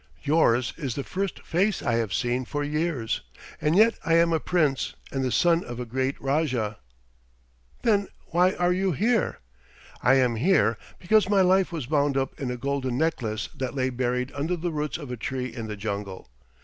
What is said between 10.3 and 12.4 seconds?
here because my life was bound